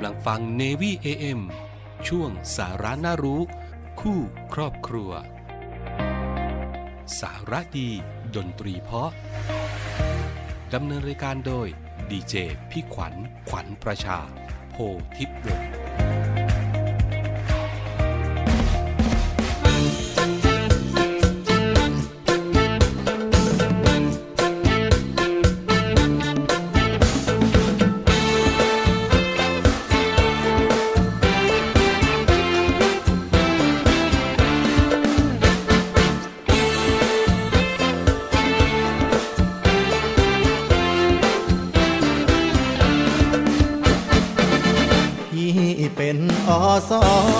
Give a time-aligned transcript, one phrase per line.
[0.00, 1.40] ำลังฟัง Navy AM
[2.08, 3.40] ช่วงสาระน่ารู้
[4.00, 4.18] คู่
[4.54, 5.10] ครอบครัว
[7.20, 7.88] สาระดี
[8.36, 9.10] ดนตรีเพาะ
[10.74, 11.68] ดำเนินรายการโดย
[12.10, 12.34] ดีเจ
[12.70, 13.14] พี่ขวัญ
[13.48, 14.18] ขวัญประชา
[14.70, 14.76] โพ
[15.16, 15.89] ทิพย์วงศ์
[46.88, 47.39] สอ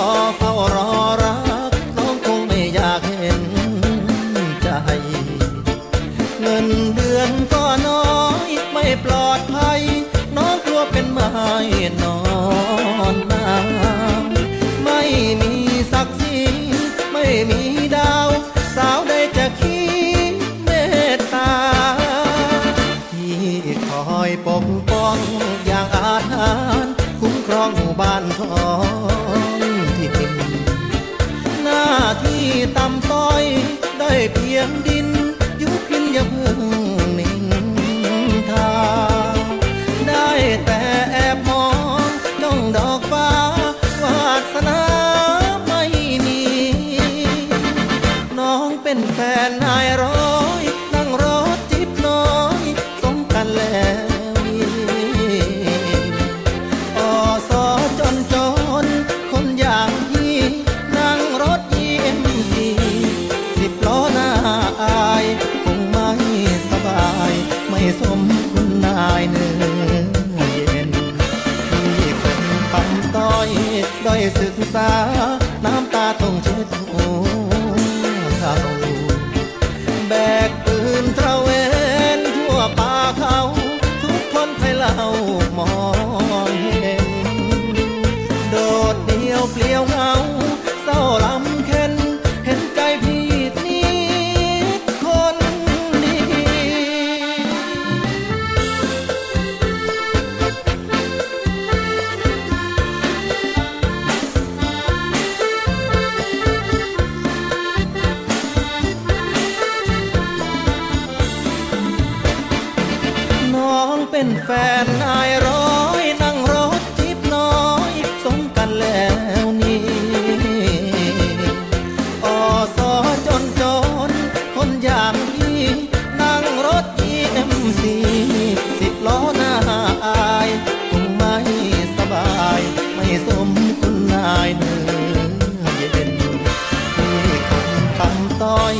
[133.27, 133.49] สม
[133.81, 138.75] คุณนายเนื้อเย็นที่คนทำต้อย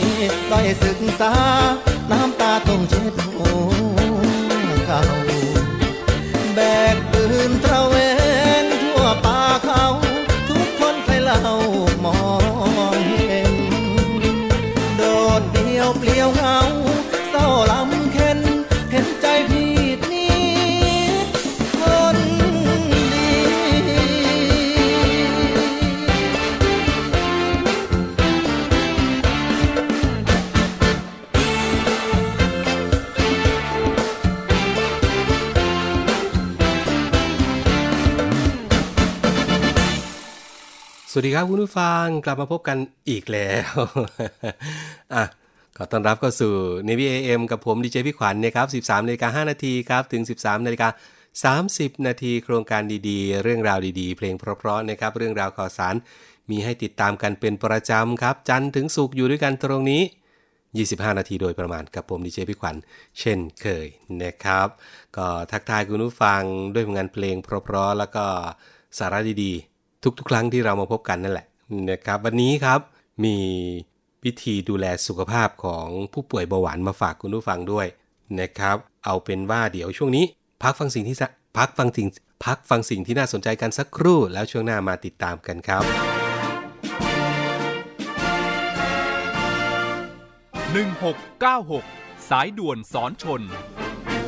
[0.51, 1.35] ต้อยศึกษา
[41.21, 42.79] วัสดีครับคุณผู้ฟังกลับมาพบกัน
[43.11, 43.75] อีกแล้ว
[45.15, 45.25] อะ
[45.77, 46.53] ขอต้อนรับเข้าสู่
[46.89, 55.95] Navy AM กับผมดีเจพี่ขวัญนะครับ 13นาฬิกา5นาทีครับ ถึง 13นาฬิกา30 นาทีโครงการดีๆ เรื่องราวดีๆ เพลงเพราะๆนะครับ เรื่องราวข่าวสาร
[56.51, 60.03] มีให้ติดตามกันเป็นประจำครับ จันทร์ถึงศุกร์อยู่ด้วยกันตรงนี้
[60.61, 62.77] 25 นาทีโดยประมาณกับผมดีเจพี่ขวัญ
[63.19, 63.87] เช่นเคย
[64.23, 64.69] นะครับ
[65.17, 66.43] ก็ทักทายคุณผู้ฟัง
[66.75, 68.25] ด้วยผลงานเพลงเพราะๆแล้วก็
[68.99, 69.70] สาระดีๆ
[70.03, 71.47] ทุกๆ ครั้งที่เรามาพบกันนั่นแหละ
[71.91, 72.81] นะครับ วันนี้ครับ
[73.25, 73.37] มี
[74.25, 77.87] วิธีดูแลสุขภาพของผู้ป่วยเบาหวานมาฝากคุณผู้ฟังด้วย
[78.41, 80.25] นะครับ เอาเป็นว่าเดี๋ยวช่วงนี้
[80.63, 82.09] พักฟังสิ่งที่สะพักฟังสิ่ง
[82.45, 85.83] พักฟังสิ่งที่น่าสนใจกันสักครู่แล้วช่วงหน้ามาติดตามกันครับ
[91.81, 93.43] 1696 สายด่วนสอนชน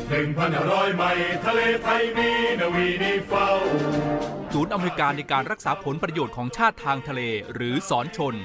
[0.09, 3.47] หนึ่งพันห้าร้อยไมล์ทะเลไทยมีนาวีนีเฝ้า
[4.57, 7.21] ศูนย์อเมริการในการรักษาผลประโยชน์ของชาติทางทะเล
[7.53, 8.35] หรือสอนชน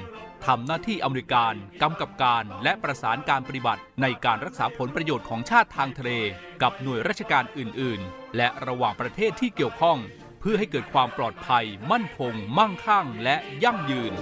[0.45, 6.11] ทำหน้าที่อเมริการกำกับการและประสานการปฏิบัติ ในการรักษาผลประโยชน์ของชาติทางทะเล
[6.61, 9.97] กับหน่วยราชการอื่น ๆ และระหว่างประเทศที่เกี่ยวข้อง
[10.39, 14.13] เพื่อให้เกิดความปลอดภัย มั่นคง มั่งคั่ง และยั่งยืน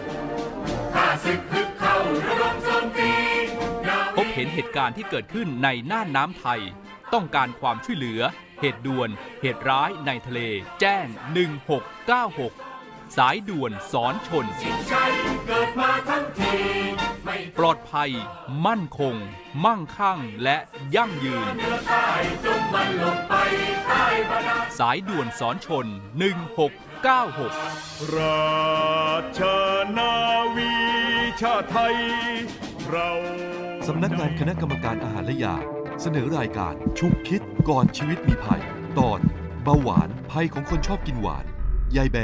[4.16, 6.62] พบเห็นเหตุการณ์ที่เกิดขึ้นในน่านน้ำไทย
[7.14, 8.22] ต้องการความช่วยเหลือ
[8.62, 9.10] เหตุด่วน
[9.42, 10.40] เหตุร้ายในทะเล
[10.80, 11.06] แจ้ง
[11.92, 14.46] 1696 สายด่วนสอนชน
[14.92, 15.12] ชัย
[15.48, 16.56] เกิดมาทั้งที
[17.24, 18.12] ไม่ปลอดภัย
[18.66, 19.16] มั่นคง
[19.66, 20.58] มั่งคั่งและ
[20.96, 22.08] ยั่งยืนเรือใต้
[22.46, 23.34] จงมันลงไป
[23.88, 25.86] ใต้บาดาลสายด่วนสอนชน
[26.82, 29.40] 1696 ราช
[29.98, 30.14] นา
[30.56, 30.74] วี
[31.42, 31.96] ชาติไทย
[32.90, 33.10] เรา
[33.88, 35.58] สำนักงานคณะกรรมการอาหารและยา
[36.02, 38.62] เสนอรายการชุกคิดก่อนชีวิตมีภัย
[39.00, 39.20] ตอน
[39.64, 41.46] เบาหวานภัยของคนชอบกินหวาน
[41.96, 42.18] ยายแบ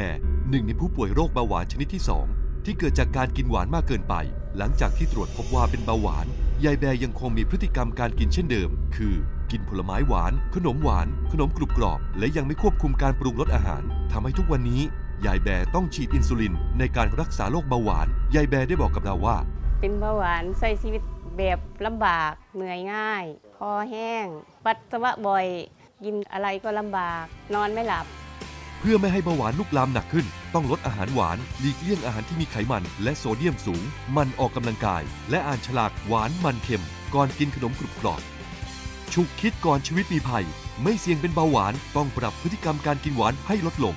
[0.49, 2.03] หนึ่งในผู้ป่วยโรคเบาหวานชนิดที่
[2.33, 4.15] 2 ที่เกิดจากการกินหวานมากเกินไป
[4.57, 6.25] หลังจากที่ตรวจพบว่าเป็นเบาหวาน
[6.65, 9.15] ยายแบยังคงมีพฤติกรรมการกินเช่นเดิม คือ
[9.51, 14.81] กินผลไม้หวาน ขนมหวาน ขนมกรุบกรอบ และยังไม่ควบคุมการปรุงรสอาหารทำให้ทุกวันนี้
[15.25, 19.37] ยายแบต้องฉีดอินซูลิน ในการรักษาโรคเบาหวาน ยายแบได้บอกกับเราว่า
[19.79, 21.01] เป็นเบาหวานใช้ชีวิต
[21.37, 23.23] แบบลำบากเหนื่อยง่าย
[23.71, 24.25] อแห้ง
[24.65, 25.45] ปัสสาวะบ่อย
[26.03, 28.05] กินอะไรก็ลำบาก นอนไม่หลับ
[28.79, 33.83] เพื่อไม่ให้เบาหวานลุกลามหนักขึ้น ต้องลดอาหารหวาน หลีกเลี่ยงอาหารที่มีไขมัน และโซเดียมสูง
[34.17, 36.83] มันออกกำลังกาย และอ่านฉลากหวานมันเค็ม
[37.13, 38.21] ก่อนกินขนมกรุบกรอบ
[39.13, 40.45] ฉุกคิดก่อนชีวิตมีภัย
[40.83, 43.93] ไม่เสี่ยงเป็นเบาหวาน ต้องปรับพฤติกรรมการกินหวานให้ลดลง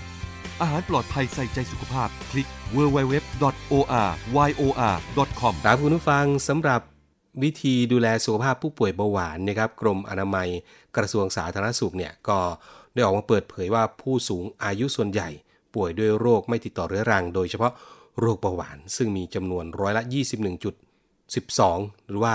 [0.61, 2.47] อาหารปลอดภัยใส่ใจสุขภาพ คลิก
[2.77, 6.81] www.oryor.com ครับคุณผู้ฟังสำหรับ
[7.43, 10.49] วิธีดูแลสุขภาพผู้ป่วยเบาหวานนะครับกรมอนามัย
[10.97, 12.39] กระทรวงสาธารณสุขเนี่ยก็
[12.95, 15.29] ได้ออกมาเปิดเผยว่าผู้สูงอายุส่วนใหญ่
[15.75, 17.73] ป่วยด้วยโรคไม่ติดต่อเรื้อรัง โดยเฉพาะ
[18.21, 20.03] โรคเบาหวาน ซึ่งมีจำนวนร้อยละ
[20.85, 22.35] 21.12 หรือว่า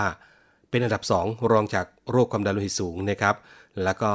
[0.70, 3.36] เป็นอันดับ 2 รองจากโรคความดันโลหิตสูงนะครับ
[3.84, 4.12] แล้วก็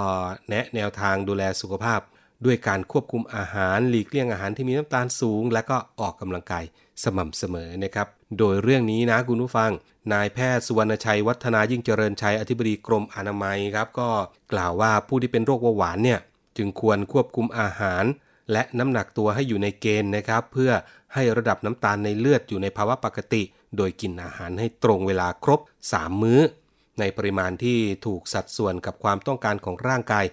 [0.49, 2.01] แนะแนวทางดูแลสุขภาพ
[2.45, 6.65] ด้วยการควบคุมอาหารหลีกเลี่ยงอาหารที่มีน้ำตาลสูง และก็ออกกำลังกาย
[7.05, 8.07] สม่ำเสมอนะครับ
[8.39, 9.71] โดยเรื่องนี้นะคุณผู้ฟัง
[10.13, 14.09] นายแพทย์สุวรรณชัยวัฒนายิ่งเจริญชัยอธิบดีกรมอนามัยครับก็
[14.53, 16.21] กล่าวว่าผู้ที่เป็นโรคเบาหวานเนี่ย
[16.57, 18.05] จึงควรควบคุมอาหาร
[18.53, 20.73] และน้ำหนักตัวให้อยู่ในเกณฑ์นะครับ เพื่อ
[21.15, 23.43] ให้ระดับน้ำตาลในเลือดอยู่ในภาวะปกติ
[23.77, 25.61] โดยกินอาหารให้ตรงเวลาครบ
[25.93, 26.41] 3 มื้อ
[27.01, 30.25] ในปริมาณที่ถูกสัดส่วนกับความต้องการของร่างกาย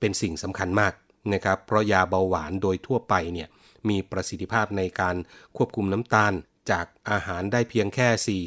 [0.00, 0.92] เป็นสิ่งสำคัญมาก
[1.34, 3.48] นะครับเพราะยาเบาหวานโดยทั่วไปเนี่ย
[3.88, 5.16] มีประสิทธิภาพในการ
[5.56, 6.32] ควบคุมน้ำตาล
[6.70, 8.40] จากอาหารได้เพียงแค่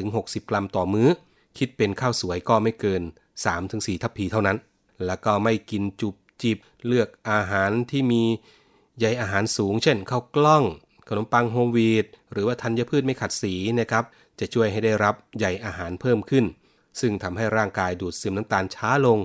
[0.00, 1.08] 45-60 กรัมต่อมื้อ
[1.58, 3.02] คิดเป็นข้าวสวยก็ไม่เกิน
[3.52, 4.58] 3-4 ทัพพีเท่านั้น
[5.06, 8.22] แล้วก็ไม่กินจุบจิบเลือกอาหารที่มี
[8.98, 10.64] ใยอาหารสูง เช่นข้าวกล้อง
[11.08, 14.04] ขนมปังโฮมวีดหรือว่าธัญพืชไม่ขัดสีนะครับ
[14.40, 16.44] จะช่วยให้ได้รับใยอาหารเพิ่มขึ้น
[17.00, 19.18] ซึ่งทำให้ร่างกายดูดซึมน้ำตาลช้าลง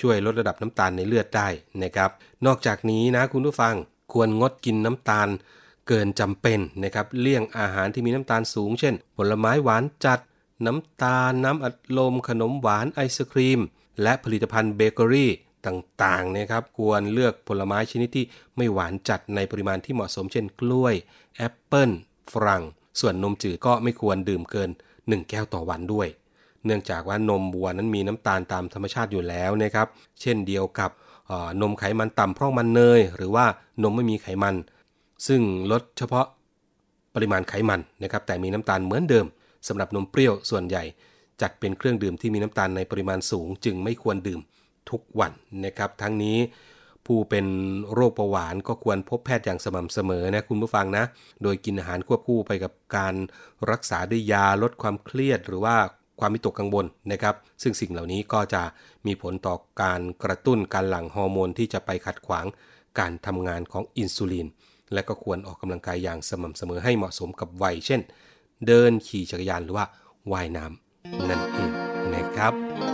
[0.00, 1.48] ช่วยลดระดับน้ำตาลในเลือดได้
[1.82, 2.10] นะครับ
[2.46, 3.74] นอกจากนี้นะคุณผู้ฟัง
[4.12, 5.28] ควรงดกินน้ำตาล
[5.88, 10.20] เกินจำเป็นนะครับ เลี่ยงอาหารที่มีน้ำตาลสูง เช่น ผลไม้หวานจัด
[10.66, 13.60] น้ำตาล น้ำอัดลม ขนมหวานไอศครีม
[14.02, 15.30] และผลิตภัณฑ์เบเกอรี่
[15.66, 18.24] ต่างๆนะครับควรเลือกผลไม้ชนิดที่
[18.56, 20.94] ไม่หวานจัดในปริมาณที่เหมาะสมเช่น กล้วย
[21.36, 21.90] แอปเปิล
[22.32, 22.62] ฝรั่ง
[23.00, 26.08] ส่วนนมจืดก็ไม่ควรดื่มเกิน 1 แก้วต่อวันด้วย
[26.66, 29.86] เนื่องจากว่านมวัวนั้นมีน้ำตาลตามธรรมชาติอยู่แล้วนะครับ
[30.20, 30.90] เช่นเดียวกับ
[31.60, 33.44] นมไขมันต่ำพร่องมันเนย หรือว่า
[33.82, 34.54] นมไม่มีไขมัน
[35.26, 35.40] ซึ่ง
[35.72, 36.26] ลดเฉพาะ
[37.14, 39.26] ปริมาณไขมันนะครับแต่มีน้ำตาลเหมือนเดิม
[39.68, 40.84] สำหรับนมเปรี้ยวส่วนใหญ่
[41.42, 44.40] จัดเป็นเครื่องดื่มที่มีน้ำตาลในปริมาณสูง จึงไม่ควรดื่ม
[44.90, 45.32] ทุกวัน
[45.64, 46.38] นะครับ ทั้งนี้
[47.06, 47.46] ผู้เป็น
[47.94, 51.04] โรคเบาหวานก็ควรพบแพทย์อย่างสม่ำเสมอนะคุณผู้ฟังนะ
[51.42, 53.14] โดยกินอาหารควบคู่ไปกับการ
[53.70, 55.76] รักษาด้วยยาลดความเครียด หรือว่า
[56.20, 58.62] ความมิตกกังวลนะครับ ซึ่งสิ่งเหล่านี้ก็จะ
[59.06, 62.46] มีผลต่อการกระตุ้นการหลั่งฮอร์โมนที่จะไปขัดขวาง
[62.98, 64.46] การทำงานของอินซูลิน
[64.94, 68.00] และก็ควรออกกำลังกายอย่างสม่ำเสมอให้เหมาะสมกับวัย เช่น
[68.66, 69.86] เดินขี่จักรยานหรือว่า
[70.32, 71.70] ว่ายน้ำนั่นเอง
[72.14, 72.91] นะครับ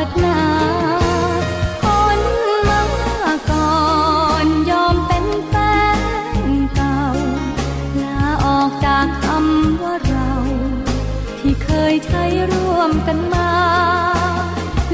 [0.00, 0.40] ต่อดนา
[1.82, 2.20] พ้น
[2.68, 2.82] มา
[3.50, 3.78] ก่อ
[4.44, 5.54] นยอมเป็นแฟ
[6.44, 7.00] นเก่า
[8.02, 10.32] ลาออกจากคำว่าเรา
[11.38, 13.52] ที่เคยใช้ร่วมกันมา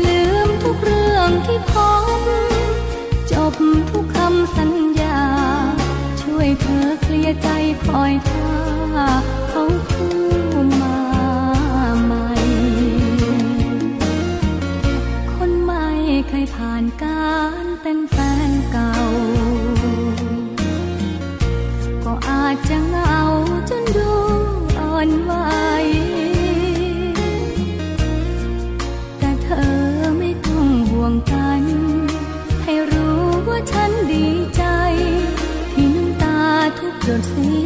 [0.04, 1.72] ลืมทุกเรื่องที่พ
[2.18, 2.20] บ
[3.32, 3.54] จบ
[3.90, 5.20] ทุกคำสัญญา
[6.22, 7.48] ช่วยเธอเคลียร์ใจ
[7.84, 9.45] คอยท่า
[37.24, 37.65] ทุก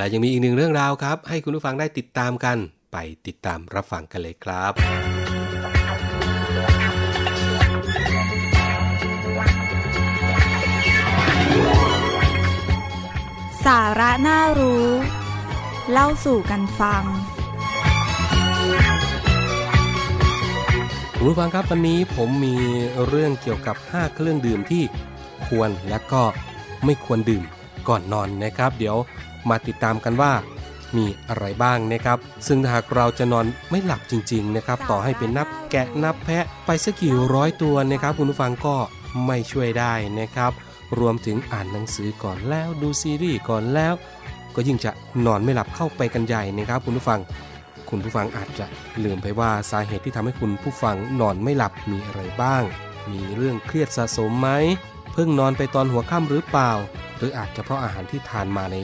[0.00, 2.56] ละยังมีอีกหนึ่งเรื่องราวครับ ให้คุณผู้ฟังได้ติดตามกัน
[2.92, 4.72] ไปติดตามรับฟังกันเลยครับ
[13.64, 14.86] สาระน่ารู้
[15.92, 17.04] เล่าสู่กันฟัง
[21.16, 22.56] คุณผู้ฟังครับวันนี้ผมมี
[23.06, 24.82] เรื่องเกี่ยวกับ 5 เครื่องดื่มที่
[25.46, 26.22] ควรและก็
[26.84, 27.44] ไม่ควรดื่ม
[27.88, 28.96] ก่อนนอนนะครับ เดี๋ยว
[29.50, 30.32] มาติดตามกันว่า
[30.96, 38.76] มีอะไรบ้างนะครับ ซึ่งถ้าหากเราจะนอนไม่หลับจริงๆนะครับ ต่อให้เป็นนับแกะนับแพะไปสักกี่ร้อยตัวนะครับ คุณผู้ฟังก็
[39.26, 40.52] ไม่ช่วยได้นะครับ
[40.98, 43.94] รวมถึงอ่านหนังสือก่อนแล้วดูซีรีส์ก่อนแล้ว
[44.54, 44.90] ก็ยิ่งจะ
[45.26, 47.20] นอนไม่หลับเข้าไปกันใหญ่นะครับ คุณผู้ฟัง
[47.90, 48.66] คุณผู้ฟังอาจจะ
[49.04, 52.62] ลืมไปว่าสาเหตุที่ทำให้คุณผู้ฟังนอนไม่หลับมีอะไรบ้าง
[53.12, 54.48] มีเรื่องเครียดสะสมไหม
[55.12, 56.72] เพิ่งนอนไปตอนหัวค่ำหรือเปล่า
[57.16, 58.76] หรืออาจจะเพราะอาหารที่ทานมาใน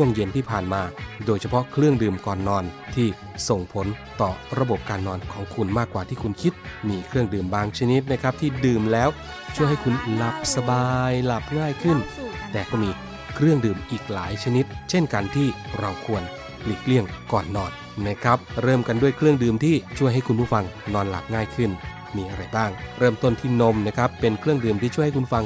[0.00, 0.82] ช่วงเย็นที่ผ่านมา
[1.26, 2.64] โดยเฉพาะเครื่องดื่มก่อนนอน
[2.94, 3.08] ที่
[3.48, 3.86] ส่งผล
[4.20, 6.52] ต่อระบบการนอนของคุณมากกว่าที่คุณคิด
[6.88, 9.08] มีเครื่องดื่มบางชนิดนะครับที่ดื่มแล้ว
[9.54, 11.98] ช่วยให้คุณหลับสบายหลับง่ายขึ้น
[12.52, 12.90] แต่ก็มี
[13.34, 16.22] เครื่องดื่มอีกหลายชนิด เช่นกันที่เราควร
[16.64, 17.72] หลีกเลี่ยงก่อนนอน
[18.06, 20.64] นะครับเริ่มกันด้วยเครื่องดื่มที่ช่วยให้คุณผู้ฟัง
[20.94, 21.70] นอนหลับง่ายขึ้น
[22.16, 25.44] มีอะไรบ้าง เริ่มต้นที่นมนะครับเป็นเครื่องดื่มที่ช่วยให้คุณฟัง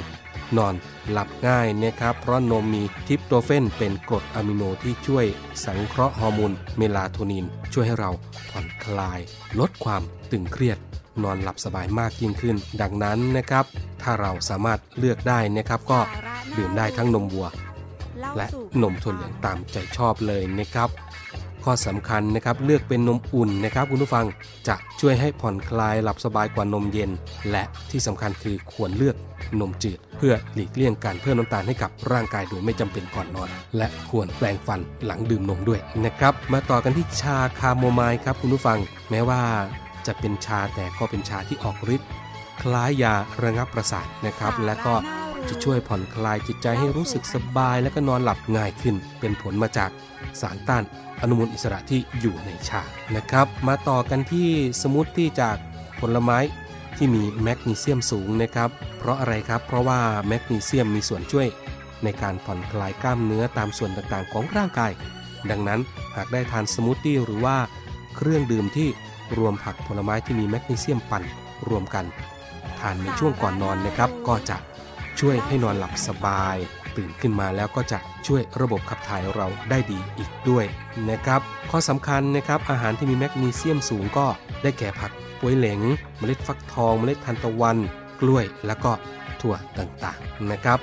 [0.58, 0.74] นอน
[1.10, 5.26] หลับง่ายนะครับ เพราะนมมีทริปโตเฟนเป็นกรดอะมิโนที่ช่วย
[5.64, 8.10] สังเคราะห์ฮอร์โมนเมลาโทนิน ช่วยให้เรา
[8.50, 9.20] ผ่อนคลาย
[9.60, 10.78] ลดความตึงเครียด
[11.22, 13.64] นอนหลับสบายมากยิ่งขึ้น ดังนั้นนะครับ
[14.02, 16.00] ถ้าเราสามารถเลือกได้นะครับ ก็
[16.56, 17.48] ดื่มได้ทั้งนมวัว
[18.36, 18.46] และ
[18.82, 20.88] นมถั่วเหลืองตามใจชอบเลยนะครับ
[21.64, 24.26] ข้อสำคัญนะครับเลือกเป็นนมอุ่นนะครับคุณผู้ฟัง
[24.68, 27.10] จะช่วยให้ผ่อนคลายหลับสบายกว่านมเย็น
[27.50, 29.16] และที่สำคัญคือควรเลือก
[29.60, 38.78] นมจืด เพื่อหลีกเลี่ยงการเพิ่มน้ำตาลให้กับร่างกายโดยไม่จำเป็นก่อนนอน และควรแปรงฟันหลังดื่มนมด้วยนะครับมาต่อกันที่ชาคาโมไมล์ครับคุณผู้ฟัง
[39.10, 39.42] แม้ว่า
[40.06, 42.08] จะเป็นชาแต่ก็เป็นชาที่ออกฤทธิ์
[42.62, 44.94] คล้ายยาระงับประสาทนะครับ และก็
[45.48, 49.90] จะช่วยผ่อนคลายจิตใจให้รู้สึกสบาย และก็นอนหลับง่ายขึ้น เป็นผลมาจาก
[50.40, 50.84] สารต้าน
[51.22, 52.82] อนุมูลอิสระที่อยู่ในชา
[53.16, 54.48] นะครับ มาต่อกันที่
[54.82, 55.56] สมูทตี้จาก
[56.00, 56.38] ผลไม้
[56.96, 61.48] ที่มีแมกนีเซียมสูงนะครับ เพราะอะไรครับ เพราะว่าแมกนีเซียมมีส่วนช่วย
[62.04, 64.92] ในการผ่อนคลายกล้ามเนื้อตามส่วนต่างๆของร่างกาย
[65.50, 65.80] ดังนั้น
[66.16, 67.56] หากได้ทานสมูทตี้หรือว่า
[68.16, 68.88] เครื่องดื่มที่
[69.38, 71.22] รวมผักผลไม้ที่มีแมกนีเซียมปั่น
[71.68, 72.04] รวมกัน
[72.78, 74.56] ทานในช่วงก่อนนอนนะครับ ก็จะ
[75.20, 76.56] ช่วยให้นอนหลับสบาย
[76.96, 80.64] ตื่นขึ้นมาแล้วก็จะช่วยระบบขับถ่ายเราได้ดีอีกด้วย
[81.10, 84.26] นะครับข้อสำคัญนะครับอาหารที่มีแมกนีเซียมสูงก็
[84.62, 85.80] ได้แก่ผักป่วยเหลง
[86.18, 87.76] เมล็ดฟักทอง เมล็ดทานตะวัน
[88.20, 88.92] กล้วยแล้วก็
[89.40, 90.78] ถั่วต่างๆนะครับ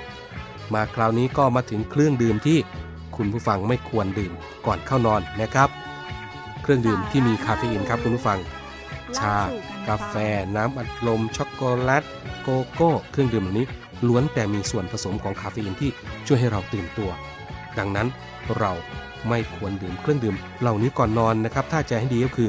[0.74, 2.58] มาคราวนี้ก็มาถึงเครื่องดื่มที่
[3.16, 4.32] คุณผู้ฟังไม่ควรดื่ม
[4.66, 5.68] ก่อนเข้านอนนะครับ
[6.62, 8.38] เครื่องดื่มที่มีคาเฟอีนครับคุณผู้ฟัง
[9.18, 9.34] ชา
[9.88, 10.14] กาแฟ
[10.56, 12.04] น้ำอัดลม ช็อกโกแลต
[12.42, 13.66] โกโก้ เครื่องดื่มเหล่านี้
[14.08, 15.90] ล้วนแต่มีส่วนผสมของคาเฟอีนที่
[16.26, 17.10] ช่วยให้เราตื่นตัว
[17.78, 18.08] ดังนั้น
[18.58, 18.72] เรา
[19.28, 22.48] ไม่ควรดื่มเครื่องดื่ม เหล่านี้ก่อนนอนนะครับ ถ้าจะให้ดีก็คือ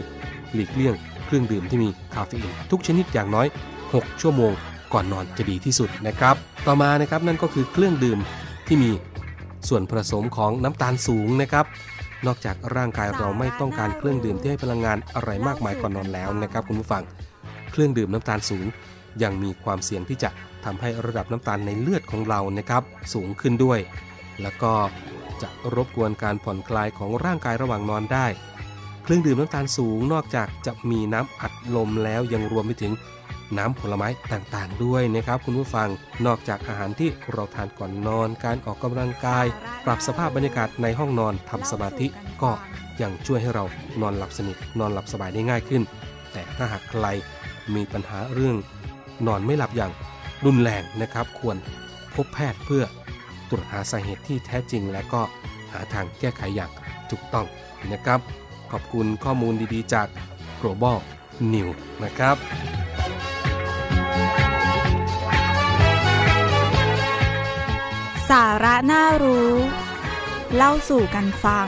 [0.54, 0.94] หลีกเลี่ยง
[1.26, 3.48] เครื่องดื่มที่มีคาเฟอีนทุกชนิดอย่างน้อย
[3.84, 4.52] 6 ชั่วโมง
[4.94, 6.36] ก่อนนอนจะดีที่สุดนะครับ
[6.68, 8.20] ต่อมานะครับนั่นก็คือเครื่องดื่ม
[8.68, 8.92] ที่มี
[9.70, 11.66] ส่วนผสมของน้ำตาลสูงนะครับ
[12.26, 17.04] นอกจากร่างกายเราไม่ต้องการเครื่องดื่มที่ให้พลังงานอะไรมากมายก่อนนอนแล้วนะครับคุณผู้ฟัง
[17.72, 18.66] เครื่องดื่มน้ำตาลสูง
[19.24, 20.30] ยังมีความเสี่ยงที่จะ
[20.66, 23.80] ทำให้ระดับน้ำตาลในเลือดของเรานะครับสูงขึ้นด้วย
[24.42, 24.74] แล้วก็
[25.42, 28.28] จะรบกวนการผ่อนคลายของร่างกายระหว่างนอนได้
[29.04, 32.94] เครื่องดื่มน้ำตาลสูงนอกจากจะมีน้ำอัดลมแล้วยังรวมไปถึง
[33.58, 35.90] น้ำผลไม้ต่างๆ ด้วยนะครับ คุณผู้ฟัง
[36.26, 39.46] นอกจากอาหารที่เราทานก่อนนอน การออกกำลังกาย
[39.86, 42.08] ปรับสภาพบรรยากาศในห้องนอนทำสมาธิ
[42.42, 42.52] ก็
[43.02, 43.64] ยังช่วยให้เรา
[44.02, 45.84] นอนหลับสนิทนอนหลับสบายได้ง่ายขึ้น
[46.34, 47.06] แต่ถ้าหากใคร
[47.76, 48.56] มีปัญหาเรื่อง
[49.28, 49.92] นอนไม่หลับอย่าง
[50.46, 51.58] รุนแรงนะครับ ควร
[52.16, 52.84] พบแพทย์เพื่อ
[53.50, 55.22] ตรวจหาสาเหตุที่แท้จริง และก็
[55.72, 56.72] หาทางแก้ไขอย่าง
[57.10, 57.48] ถูกต้อง
[57.92, 58.20] นะครับ
[58.72, 60.08] ขอบคุณข้อมูลดีๆ จาก
[60.62, 60.98] Global
[61.54, 61.70] New
[62.04, 62.38] นะครับ
[68.30, 69.54] สาระน่ารู้
[70.56, 71.68] เล่าสู่กันฟัง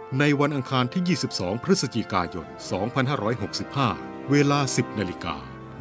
[0.19, 2.45] ในวันอังคารที่ 22 พฤศจิกายน
[3.77, 5.35] 2565 เวลา 10 นาฬิกา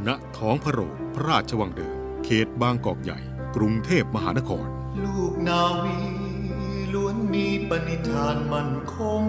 [0.06, 3.18] ณ ท้องพระโรงพระราชวังเดิม เขตบางกอกใหญ่
[3.56, 4.66] กรุงเทพมหานคร
[5.04, 5.98] ลูกนาวี
[6.94, 9.22] ล้วนมีปณิธานมั่นคง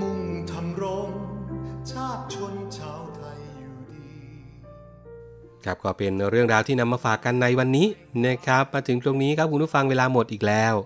[0.00, 1.10] มุ่งทำรง
[1.90, 4.08] ชาติชนชาวไทยอยู่ดี
[5.64, 7.86] ครับก็เป็นเรื่องราวที่นำมาฝากกันในวันนี้
[8.24, 10.76] นะครับ มาถึงตรงนี้ครับคุณผู้ฟังเวลาหมดอีกแล้ว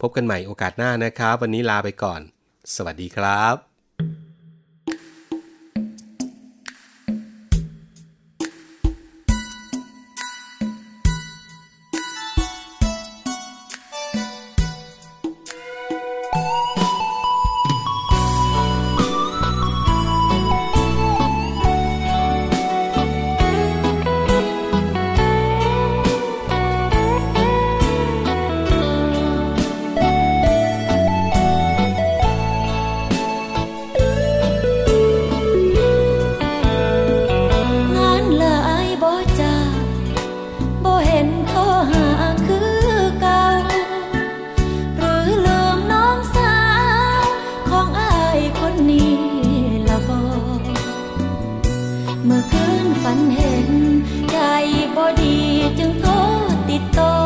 [0.00, 2.20] พบกันใหม่โอกาสหน้านะครับ วันนี้ลาไปก่อน
[2.74, 3.73] สวัสดีครับ
[55.78, 56.12] จึงโทร
[56.68, 57.23] ติดต่อ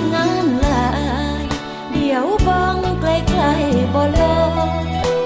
[0.00, 0.86] ารงานหลา
[1.42, 1.44] ย
[1.92, 3.04] เดี๋ยวบังไก
[3.40, 4.38] ลๆบ่ลอ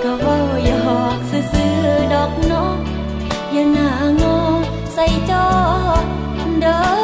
[0.03, 1.77] ก็เว่าหยอกซื้อ
[2.13, 2.79] ดอกนก
[3.53, 3.91] อย่าหน้า
[4.23, 4.39] งอ
[4.95, 5.47] ใส่จอ
[6.61, 7.04] เด้อ